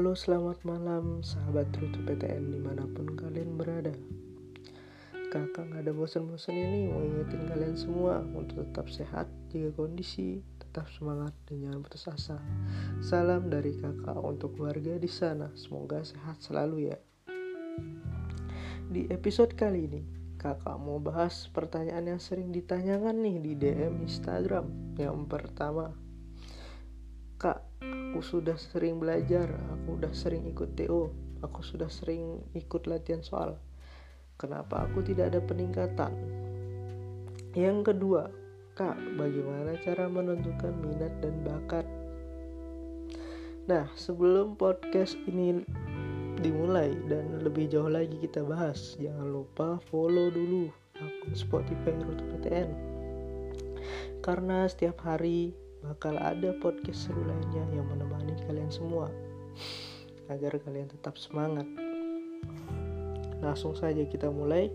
Halo 0.00 0.16
selamat 0.16 0.64
malam 0.64 1.20
sahabat 1.20 1.76
Rutu 1.76 2.00
PTN 2.08 2.56
di 2.56 2.56
mana 2.56 2.88
pun 2.88 3.04
kalian 3.20 3.60
berada. 3.60 3.92
Kakak 5.28 5.68
gak 5.68 5.84
ada 5.84 5.92
bosan-bosan 5.92 6.56
ini 6.56 6.88
mau 6.88 7.04
ingetin 7.04 7.44
kalian 7.44 7.76
semua 7.76 8.24
untuk 8.32 8.64
tetap 8.64 8.88
sehat, 8.88 9.28
jaga 9.52 9.76
kondisi, 9.76 10.40
tetap 10.56 10.88
semangat 10.88 11.36
dan 11.44 11.68
jangan 11.68 11.80
putus 11.84 12.08
asa. 12.08 12.40
Salam 13.04 13.52
dari 13.52 13.76
kakak 13.76 14.16
untuk 14.24 14.56
keluarga 14.56 14.96
di 14.96 15.04
sana, 15.04 15.52
semoga 15.52 16.00
sehat 16.00 16.40
selalu 16.40 16.88
ya. 16.88 16.98
Di 18.88 19.04
episode 19.12 19.52
kali 19.52 19.84
ini 19.84 20.02
kakak 20.40 20.80
mau 20.80 20.96
bahas 20.96 21.44
pertanyaan 21.52 22.16
yang 22.16 22.20
sering 22.24 22.48
ditanyakan 22.56 23.20
nih 23.20 23.36
di 23.36 23.52
DM 23.52 24.00
Instagram. 24.08 24.96
Yang 24.96 25.28
pertama 25.28 25.92
Kak, 27.40 27.56
aku 27.80 28.20
sudah 28.20 28.52
sering 28.60 29.00
belajar, 29.00 29.48
aku 29.72 29.96
sudah 29.96 30.12
sering 30.12 30.44
ikut 30.52 30.76
TO, 30.76 31.08
aku 31.40 31.64
sudah 31.64 31.88
sering 31.88 32.44
ikut 32.52 32.84
latihan 32.84 33.24
soal. 33.24 33.56
Kenapa 34.36 34.84
aku 34.84 35.00
tidak 35.00 35.32
ada 35.32 35.40
peningkatan? 35.40 36.12
Yang 37.56 37.96
kedua, 37.96 38.28
Kak, 38.76 38.92
bagaimana 39.16 39.72
cara 39.80 40.04
menentukan 40.12 40.84
minat 40.84 41.16
dan 41.24 41.40
bakat? 41.40 41.88
Nah, 43.72 43.88
sebelum 43.96 44.60
podcast 44.60 45.16
ini 45.24 45.64
dimulai 46.44 46.92
dan 47.08 47.40
lebih 47.40 47.72
jauh 47.72 47.88
lagi 47.88 48.20
kita 48.20 48.44
bahas, 48.44 49.00
jangan 49.00 49.32
lupa 49.32 49.80
follow 49.88 50.28
dulu 50.28 50.68
akun 51.00 51.32
Spotify 51.32 51.96
Rute 52.04 52.20
PTN. 52.36 52.68
Karena 54.20 54.68
setiap 54.68 55.00
hari 55.08 55.56
bakal 55.80 56.20
ada 56.20 56.52
podcast 56.60 57.08
seru 57.08 57.24
lainnya 57.24 57.64
yang 57.72 57.88
menemani 57.88 58.36
kalian 58.44 58.68
semua 58.68 59.08
agar 60.28 60.60
kalian 60.62 60.86
tetap 60.86 61.16
semangat. 61.16 61.66
Langsung 63.40 63.74
saja 63.74 64.04
kita 64.04 64.28
mulai. 64.28 64.68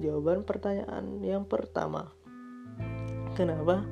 Jawaban 0.00 0.42
pertanyaan 0.42 1.20
yang 1.22 1.44
pertama. 1.46 2.10
Kenapa 3.38 3.84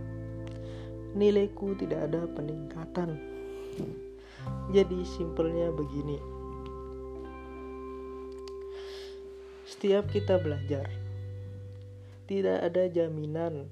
nilaiku 1.15 1.77
tidak 1.79 2.11
ada 2.11 2.27
peningkatan? 2.27 3.21
Jadi 4.75 4.99
simpelnya 5.07 5.71
begini. 5.71 6.19
Setiap 9.69 10.11
kita 10.11 10.41
belajar, 10.43 10.91
tidak 12.27 12.59
ada 12.65 12.91
jaminan 12.91 13.71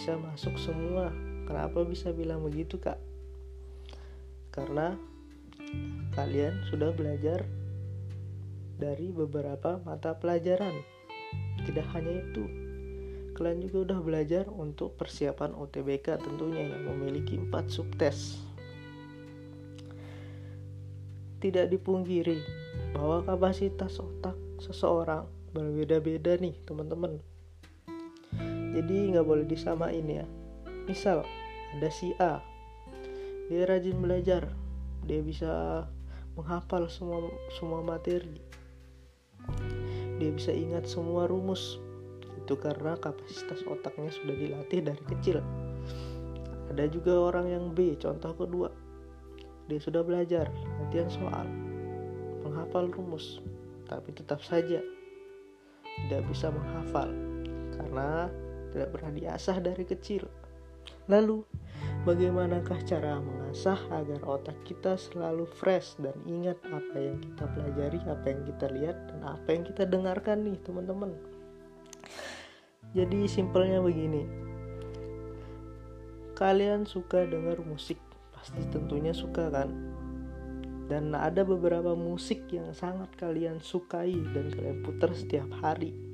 bisa 0.00 0.16
masuk 0.16 0.56
semua. 0.56 1.12
Kenapa 1.44 1.84
bisa 1.84 2.08
bilang 2.08 2.40
begitu, 2.40 2.80
Kak? 2.80 2.96
Karena 4.48 4.96
kalian 6.16 6.56
sudah 6.72 6.88
belajar 6.96 7.44
dari 8.80 9.12
beberapa 9.12 9.76
mata 9.84 10.16
pelajaran. 10.16 10.72
Tidak 11.68 11.84
hanya 11.92 12.16
itu, 12.16 12.48
kalian 13.36 13.60
juga 13.60 13.92
udah 13.92 14.00
belajar 14.00 14.48
untuk 14.48 14.96
persiapan 14.96 15.52
UTBK 15.52 16.16
tentunya 16.16 16.64
yang 16.64 16.96
memiliki 16.96 17.36
4 17.36 17.68
subtes. 17.68 18.40
Tidak 21.44 21.68
dipungkiri 21.68 22.40
bahwa 22.96 23.20
kapasitas 23.20 24.00
otak 24.00 24.40
seseorang 24.64 25.28
berbeda-beda 25.52 26.40
nih, 26.40 26.56
teman-teman 26.64 27.20
jadi 28.70 29.14
nggak 29.14 29.26
boleh 29.26 29.46
disamain 29.46 30.06
ya. 30.06 30.26
Misal 30.86 31.26
ada 31.74 31.88
si 31.90 32.14
A. 32.22 32.42
Dia 33.50 33.66
rajin 33.66 33.98
belajar. 33.98 34.46
Dia 35.06 35.20
bisa 35.22 35.84
menghafal 36.38 36.86
semua 36.86 37.26
semua 37.50 37.82
materi. 37.82 38.38
Dia 40.22 40.30
bisa 40.30 40.54
ingat 40.54 40.86
semua 40.86 41.26
rumus. 41.26 41.82
Itu 42.38 42.54
karena 42.58 42.94
kapasitas 42.98 43.62
otaknya 43.66 44.10
sudah 44.14 44.36
dilatih 44.38 44.80
dari 44.86 45.02
kecil. 45.06 45.38
Ada 46.70 46.86
juga 46.86 47.18
orang 47.18 47.46
yang 47.50 47.64
B 47.74 47.98
contoh 47.98 48.30
kedua. 48.38 48.70
Dia 49.66 49.78
sudah 49.82 50.06
belajar 50.06 50.50
latihan 50.82 51.10
soal 51.10 51.46
menghafal 52.42 52.90
rumus 52.90 53.38
tapi 53.90 54.14
tetap 54.14 54.38
saja 54.46 54.78
tidak 56.06 56.22
bisa 56.30 56.54
menghafal. 56.54 57.10
Karena 57.74 58.30
tidak 58.70 58.88
pernah 58.94 59.12
diasah 59.12 59.58
dari 59.58 59.84
kecil. 59.84 60.24
Lalu, 61.10 61.42
bagaimanakah 62.06 62.86
cara 62.86 63.18
mengasah 63.18 63.78
agar 63.90 64.20
otak 64.24 64.56
kita 64.62 64.94
selalu 64.94 65.44
fresh 65.58 65.98
dan 65.98 66.14
ingat 66.22 66.56
apa 66.70 66.96
yang 66.96 67.18
kita 67.18 67.44
pelajari, 67.50 67.98
apa 68.06 68.26
yang 68.30 68.42
kita 68.46 68.66
lihat, 68.70 68.96
dan 69.10 69.20
apa 69.26 69.48
yang 69.50 69.64
kita 69.66 69.82
dengarkan 69.86 70.46
nih 70.46 70.58
teman-teman. 70.62 71.10
Jadi 72.94 73.26
simpelnya 73.26 73.82
begini. 73.82 74.26
Kalian 76.38 76.88
suka 76.88 77.28
dengar 77.28 77.60
musik, 77.60 78.00
pasti 78.32 78.64
tentunya 78.72 79.12
suka 79.12 79.52
kan? 79.52 79.68
Dan 80.88 81.14
ada 81.14 81.46
beberapa 81.46 81.94
musik 81.94 82.50
yang 82.50 82.74
sangat 82.74 83.14
kalian 83.14 83.62
sukai 83.62 84.14
dan 84.34 84.50
kalian 84.50 84.82
putar 84.82 85.14
setiap 85.14 85.46
hari 85.62 86.09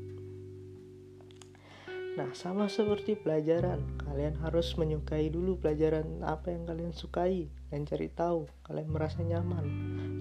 Nah, 2.16 2.32
sama 2.32 2.65
seperti 2.65 3.12
pelajaran, 3.12 4.00
kalian 4.00 4.41
harus 4.41 4.72
menyukai 4.81 5.28
dulu 5.28 5.60
pelajaran 5.60 6.25
apa 6.25 6.49
yang 6.49 6.65
kalian 6.65 6.97
sukai 6.97 7.53
dan 7.69 7.84
cari 7.84 8.09
tahu, 8.09 8.49
kalian 8.65 8.88
merasa 8.88 9.21
nyaman. 9.21 9.65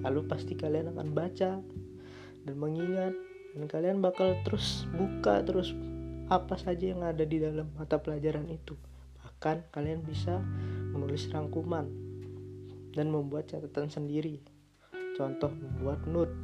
Lalu 0.04 0.28
pasti 0.28 0.60
kalian 0.60 0.92
akan 0.92 1.16
baca 1.16 1.64
dan 2.44 2.56
mengingat 2.60 3.16
dan 3.56 3.64
kalian 3.72 4.04
bakal 4.04 4.36
terus 4.44 4.84
buka 4.92 5.40
terus 5.48 5.72
apa 6.28 6.60
saja 6.60 6.92
yang 6.92 7.00
ada 7.00 7.24
di 7.24 7.40
dalam 7.40 7.72
mata 7.80 7.96
pelajaran 7.96 8.52
itu. 8.52 8.76
Bahkan 9.24 9.72
kalian 9.72 10.04
bisa 10.04 10.44
menulis 10.92 11.32
rangkuman 11.32 11.88
dan 12.92 13.08
membuat 13.08 13.48
catatan 13.48 13.88
sendiri. 13.88 14.44
Contoh 15.16 15.48
membuat 15.48 16.04
note 16.12 16.36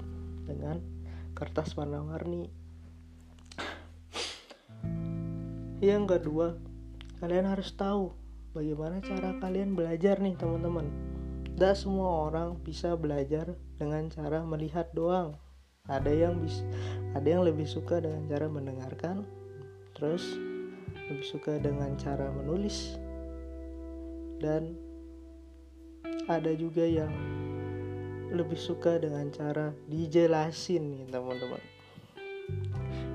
dengan 0.47 0.79
kertas 1.35 1.75
warna-warni 1.75 2.60
Yang 5.81 6.13
kedua, 6.13 6.61
kalian 7.17 7.49
harus 7.49 7.73
tahu 7.73 8.13
bagaimana 8.53 9.01
cara 9.01 9.33
kalian 9.41 9.73
belajar 9.73 10.21
nih 10.21 10.37
teman-teman. 10.37 10.85
Tidak 11.41 11.73
semua 11.73 12.29
orang 12.29 12.61
bisa 12.61 12.93
belajar 12.93 13.57
dengan 13.81 14.05
cara 14.13 14.45
melihat 14.45 14.93
doang. 14.93 15.33
Ada 15.89 16.13
yang 16.13 16.37
bisa, 16.37 16.61
ada 17.17 17.25
yang 17.25 17.41
lebih 17.41 17.65
suka 17.65 17.97
dengan 17.97 18.29
cara 18.29 18.45
mendengarkan, 18.45 19.25
terus 19.97 20.37
lebih 21.09 21.25
suka 21.25 21.57
dengan 21.57 21.97
cara 21.97 22.29
menulis, 22.29 23.01
dan 24.37 24.77
ada 26.29 26.53
juga 26.53 26.85
yang 26.85 27.09
lebih 28.29 28.61
suka 28.61 29.01
dengan 29.01 29.33
cara 29.33 29.73
dijelasin 29.89 30.93
nih 30.93 31.09
teman-teman 31.09 31.80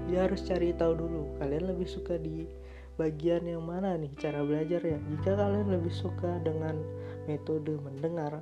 dia 0.07 0.27
harus 0.27 0.43
cari 0.47 0.71
tahu 0.71 0.95
dulu 0.95 1.23
kalian 1.43 1.75
lebih 1.75 1.89
suka 1.91 2.15
di 2.15 2.47
bagian 2.97 3.45
yang 3.45 3.61
mana 3.67 3.99
nih 3.99 4.09
cara 4.17 4.41
belajar 4.41 4.81
ya? 4.81 4.99
Jika 5.13 5.37
kalian 5.37 5.69
lebih 5.69 5.93
suka 5.93 6.41
dengan 6.41 6.79
metode 7.29 7.77
mendengar 7.83 8.41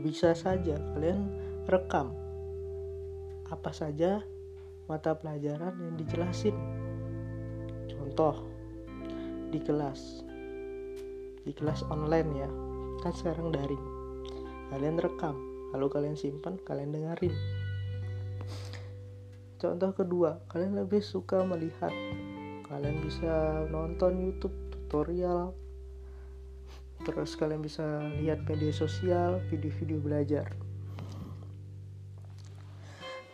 bisa 0.00 0.38
saja 0.38 0.78
kalian 0.94 1.26
rekam 1.66 2.14
apa 3.50 3.74
saja 3.74 4.22
mata 4.86 5.18
pelajaran 5.18 5.74
yang 5.82 5.94
dijelasin. 5.98 6.54
Contoh 7.90 8.46
di 9.50 9.58
kelas 9.58 10.22
di 11.42 11.50
kelas 11.50 11.82
online 11.90 12.30
ya 12.38 12.50
kan 13.02 13.12
sekarang 13.16 13.50
daring. 13.50 13.84
Kalian 14.70 15.02
rekam 15.02 15.34
lalu 15.74 15.86
kalian 15.90 16.14
simpan 16.14 16.54
kalian 16.62 16.94
dengerin 16.94 17.34
Contoh 19.60 19.92
kedua, 19.92 20.40
kalian 20.48 20.72
lebih 20.72 21.04
suka 21.04 21.44
melihat. 21.44 21.92
Kalian 22.64 22.96
bisa 23.04 23.68
nonton 23.68 24.16
YouTube 24.16 24.56
tutorial. 24.72 25.52
Terus 27.04 27.36
kalian 27.36 27.60
bisa 27.60 28.08
lihat 28.24 28.40
media 28.48 28.72
sosial, 28.72 29.36
video-video 29.52 30.00
belajar. 30.00 30.48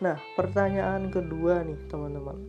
Nah, 0.03 0.19
pertanyaan 0.35 1.07
kedua 1.07 1.63
nih 1.63 1.79
teman-teman. 1.87 2.43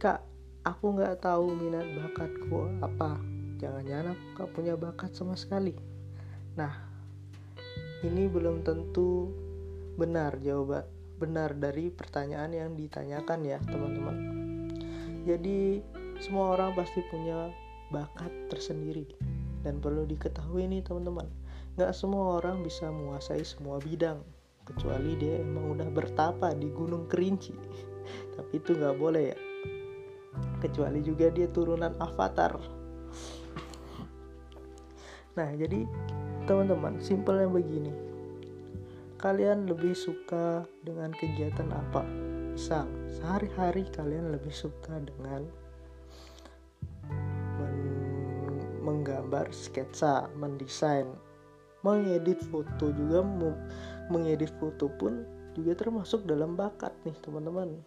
Kak, 0.00 0.24
aku 0.64 0.96
nggak 0.96 1.20
tahu 1.20 1.52
minat 1.52 1.84
bakatku 2.00 2.80
apa. 2.80 3.20
Jangan-jangan 3.60 4.16
aku 4.16 4.24
gak 4.40 4.50
punya 4.56 4.72
bakat 4.72 5.12
sama 5.12 5.36
sekali. 5.36 5.76
Nah, 6.56 6.72
ini 8.08 8.24
belum 8.24 8.64
tentu 8.64 9.36
benar 10.00 10.40
jawaban 10.40 10.97
benar 11.18 11.58
dari 11.58 11.90
pertanyaan 11.90 12.54
yang 12.54 12.70
ditanyakan 12.78 13.42
ya 13.42 13.58
teman-teman. 13.66 14.16
Jadi 15.26 15.82
semua 16.22 16.54
orang 16.56 16.72
pasti 16.78 17.02
punya 17.10 17.50
bakat 17.90 18.30
tersendiri 18.48 19.04
dan 19.66 19.82
perlu 19.82 20.06
diketahui 20.06 20.70
nih 20.70 20.86
teman-teman. 20.86 21.26
Nggak 21.74 21.92
semua 21.94 22.38
orang 22.38 22.62
bisa 22.62 22.88
menguasai 22.88 23.42
semua 23.42 23.82
bidang 23.82 24.22
kecuali 24.62 25.16
dia 25.16 25.40
emang 25.42 25.74
udah 25.74 25.88
bertapa 25.90 26.54
di 26.54 26.70
Gunung 26.70 27.10
Kerinci. 27.10 27.52
Tapi 28.38 28.52
itu 28.54 28.78
nggak 28.78 28.96
boleh 28.96 29.24
ya. 29.34 29.38
Kecuali 30.62 31.02
juga 31.02 31.34
dia 31.34 31.50
turunan 31.50 31.98
avatar. 31.98 32.54
Nah 35.34 35.48
jadi 35.54 35.82
teman-teman 36.46 36.98
simpelnya 37.04 37.46
begini 37.46 38.07
kalian 39.18 39.66
lebih 39.66 39.98
suka 39.98 40.62
dengan 40.86 41.10
kegiatan 41.10 41.66
apa? 41.74 42.06
Misal 42.54 42.86
sehari-hari 43.10 43.90
kalian 43.90 44.30
lebih 44.30 44.54
suka 44.54 45.02
dengan 45.02 45.42
menggambar 48.86 49.50
sketsa 49.52 50.30
mendesain 50.38 51.10
mengedit 51.82 52.40
foto 52.48 52.90
juga 52.94 53.20
mengedit 54.08 54.50
foto 54.58 54.90
pun 54.96 55.22
juga 55.52 55.74
termasuk 55.74 56.24
dalam 56.24 56.54
bakat 56.54 56.94
nih 57.02 57.14
teman-teman. 57.22 57.78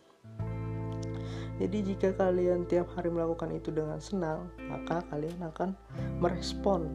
Jadi 1.60 1.78
jika 1.94 2.10
kalian 2.16 2.68
tiap 2.68 2.92
hari 2.96 3.08
melakukan 3.08 3.56
itu 3.56 3.72
dengan 3.72 4.04
senang 4.04 4.52
maka 4.68 5.00
kalian 5.08 5.40
akan 5.42 5.76
merespon 6.20 6.92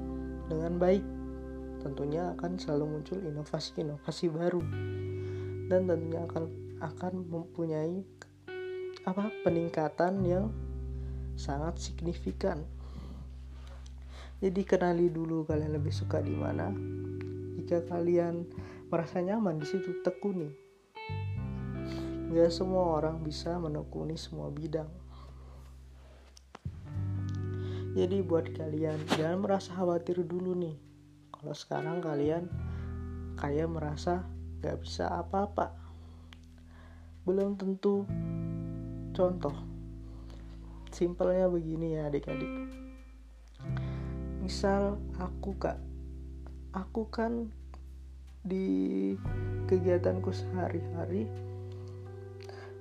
dengan 0.47 0.77
baik 0.77 1.16
tentunya 1.87 2.35
akan 2.35 2.59
selalu 2.59 2.99
muncul 2.99 3.23
inovasi-inovasi 3.23 4.27
baru 4.35 4.63
dan 5.71 5.87
tentunya 5.87 6.27
akan 6.27 6.45
akan 6.83 7.13
mempunyai 7.31 8.03
apa 9.07 9.31
peningkatan 9.47 10.27
yang 10.27 10.51
sangat 11.39 11.79
signifikan 11.79 12.67
jadi 14.37 14.69
kenali 14.69 15.09
dulu 15.09 15.49
kalian 15.49 15.81
lebih 15.81 15.97
suka 15.97 16.21
di 16.21 16.37
mana. 16.37 16.69
Jika 17.57 17.89
kalian 17.89 18.45
merasa 18.93 19.25
nyaman 19.25 19.57
di 19.57 19.65
situ, 19.65 20.05
tekuni. 20.05 20.53
Gak 22.37 22.53
semua 22.53 23.01
orang 23.01 23.25
bisa 23.25 23.57
menekuni 23.57 24.21
semua 24.21 24.53
bidang. 24.53 24.93
Jadi 27.97 28.21
buat 28.21 28.53
kalian 28.53 29.01
jangan 29.17 29.41
merasa 29.41 29.73
khawatir 29.73 30.21
dulu 30.21 30.53
nih. 30.53 30.77
Kalau 31.47 31.55
sekarang 31.55 32.03
kalian 32.03 32.51
kayak 33.39 33.71
merasa 33.71 34.27
gak 34.67 34.83
bisa 34.83 35.07
apa-apa. 35.07 35.71
Belum 37.23 37.55
tentu 37.55 38.03
contoh. 39.15 39.55
Simpelnya 40.91 41.47
begini 41.47 41.95
ya 41.95 42.11
adik-adik 42.11 42.51
misal 44.47 44.95
aku 45.19 45.59
kak 45.59 45.75
aku 46.71 47.11
kan 47.11 47.51
di 48.47 49.11
kegiatanku 49.67 50.31
sehari-hari 50.31 51.27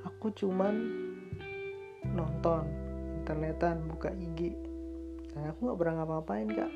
aku 0.05 0.29
cuman 0.29 0.77
nonton 2.13 2.69
internetan 3.17 3.81
buka 3.89 4.13
IG 4.13 4.53
nah 5.33 5.49
aku 5.49 5.65
nggak 5.65 5.79
pernah 5.81 5.93
ngapa-ngapain 5.97 6.49
kak 6.53 6.71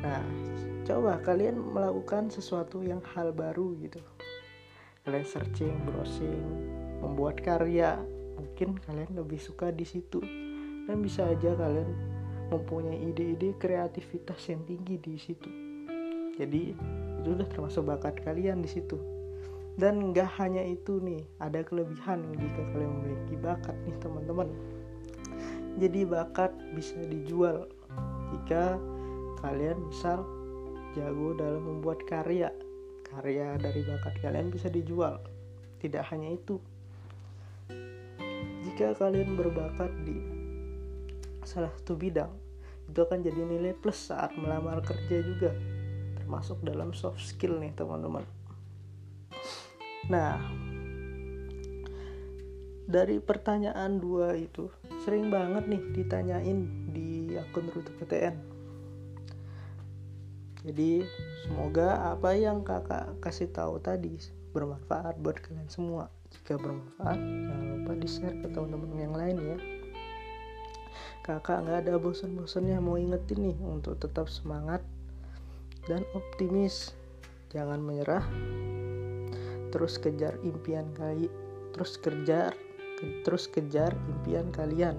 nah 0.00 0.24
coba 0.84 1.20
kalian 1.20 1.60
melakukan 1.60 2.32
sesuatu 2.32 2.80
yang 2.80 3.04
hal 3.14 3.30
baru 3.30 3.76
gitu 3.84 4.00
kalian 5.04 5.26
searching 5.26 5.76
browsing 5.88 6.44
membuat 7.00 7.40
karya 7.40 8.00
mungkin 8.36 8.80
kalian 8.84 9.12
lebih 9.16 9.40
suka 9.40 9.72
di 9.72 9.84
situ 9.84 10.20
dan 10.88 11.04
bisa 11.04 11.28
aja 11.28 11.52
kalian 11.56 12.20
mempunyai 12.50 12.98
ide-ide 13.14 13.54
kreativitas 13.56 14.42
yang 14.50 14.66
tinggi 14.66 14.98
di 14.98 15.14
situ. 15.16 15.50
Jadi 16.34 16.74
itu 17.22 17.28
udah 17.30 17.46
termasuk 17.46 17.86
bakat 17.86 18.18
kalian 18.26 18.60
di 18.60 18.70
situ. 18.70 18.98
Dan 19.78 20.10
nggak 20.10 20.36
hanya 20.42 20.66
itu 20.66 20.98
nih, 20.98 21.22
ada 21.38 21.62
kelebihan 21.62 22.26
jika 22.36 22.62
kalian 22.74 22.92
memiliki 23.00 23.34
bakat 23.38 23.76
nih 23.86 23.96
teman-teman. 24.02 24.50
Jadi 25.78 26.02
bakat 26.04 26.50
bisa 26.74 26.98
dijual 27.06 27.70
jika 28.34 28.76
kalian 29.40 29.88
misal 29.88 30.24
jago 30.96 31.36
dalam 31.36 31.64
membuat 31.64 32.04
karya. 32.04 32.52
Karya 33.10 33.58
dari 33.58 33.82
bakat 33.82 34.14
kalian 34.22 34.52
bisa 34.52 34.70
dijual. 34.70 35.18
Tidak 35.80 36.04
hanya 36.12 36.36
itu. 36.36 36.60
Jika 38.60 38.94
kalian 38.94 39.34
berbakat 39.34 39.90
di 40.04 40.40
salah 41.44 41.72
satu 41.72 41.96
bidang 41.96 42.30
itu 42.90 42.98
akan 43.06 43.22
jadi 43.22 43.46
nilai 43.46 43.72
plus 43.78 44.10
saat 44.10 44.34
melamar 44.34 44.82
kerja 44.82 45.22
juga 45.22 45.54
termasuk 46.18 46.58
dalam 46.66 46.90
soft 46.90 47.22
skill 47.22 47.62
nih 47.62 47.70
teman-teman 47.74 48.26
nah 50.10 50.42
dari 52.90 53.22
pertanyaan 53.22 54.02
dua 54.02 54.34
itu 54.34 54.66
sering 55.06 55.30
banget 55.30 55.70
nih 55.70 55.82
ditanyain 55.94 56.58
di 56.90 57.38
akun 57.38 57.70
Rute 57.70 57.94
PTN 57.94 58.49
jadi 60.60 61.08
semoga 61.48 62.12
apa 62.12 62.36
yang 62.36 62.60
kakak 62.60 63.16
kasih 63.24 63.48
tahu 63.48 63.80
tadi 63.80 64.20
bermanfaat 64.52 65.16
buat 65.24 65.40
kalian 65.40 65.72
semua. 65.72 66.12
Jika 66.28 66.60
bermanfaat 66.60 67.16
jangan 67.16 67.66
lupa 67.80 67.92
di 67.96 68.08
share 68.08 68.36
ke 68.44 68.48
teman-teman 68.52 68.92
yang 69.00 69.14
lain 69.16 69.36
ya. 69.40 69.58
Kakak 71.24 71.64
nggak 71.64 71.88
ada 71.88 71.96
bosan-bosannya 71.96 72.76
mau 72.76 73.00
ingetin 73.00 73.50
nih 73.50 73.56
untuk 73.64 73.96
tetap 73.96 74.28
semangat 74.28 74.84
dan 75.88 76.04
optimis. 76.12 76.92
Jangan 77.48 77.80
menyerah. 77.80 78.24
Terus 79.72 79.96
kejar 79.96 80.36
impian 80.44 80.92
kali 80.92 81.30
terus 81.70 81.94
kejar 81.96 82.52
ke, 82.98 83.24
terus 83.24 83.48
kejar 83.48 83.96
impian 84.10 84.52
kalian. 84.52 84.98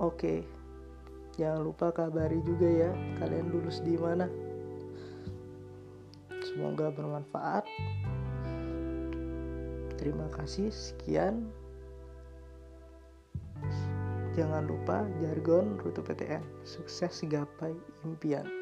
Oke 0.00 0.59
jangan 1.38 1.62
lupa 1.66 1.94
kabari 1.94 2.42
juga 2.42 2.66
ya 2.66 2.90
kalian 3.22 3.50
lulus 3.52 3.82
di 3.82 3.94
mana 3.98 4.26
semoga 6.42 6.90
bermanfaat 6.90 7.66
terima 10.00 10.26
kasih 10.34 10.72
sekian 10.72 11.46
Jangan 14.30 14.62
lupa 14.70 15.02
jargon 15.18 15.74
Rute 15.82 16.00
PTN. 16.06 16.40
Sukses 16.62 17.26
gapai 17.26 17.74
impian. 18.06 18.59